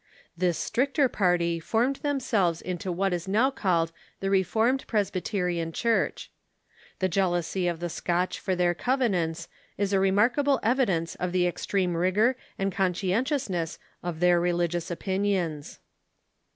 [0.35, 6.31] This stricter party formed themselves into what is now called the Reformed Presbyterian Church.
[6.97, 11.95] The jealousy of the Scotch for their Covenants is a remarkable evidence of the extreme
[11.95, 15.77] rigor and conscientiousness of their religious opinions.